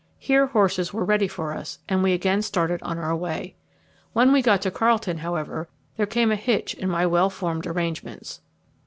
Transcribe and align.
Here 0.17 0.47
horses 0.47 0.91
were 0.91 1.05
ready 1.05 1.27
for 1.27 1.53
us, 1.53 1.77
and 1.87 2.01
we 2.01 2.11
again 2.13 2.41
started 2.41 2.81
on 2.81 2.97
our 2.97 3.15
way. 3.15 3.55
When 4.13 4.31
we 4.31 4.41
got 4.41 4.63
to 4.63 4.71
Carlton, 4.71 5.19
however, 5.19 5.69
there 5.95 6.07
came 6.07 6.31
a 6.31 6.35
hitch 6.35 6.73
in 6.73 6.89
my 6.89 7.05
well 7.05 7.29
formed 7.29 7.67
arrangements. 7.67 8.41